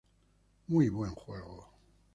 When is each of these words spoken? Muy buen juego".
Muy 0.65 0.89
buen 0.89 1.13
juego". 1.13 1.69